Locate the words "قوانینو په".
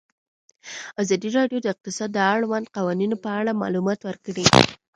2.77-3.29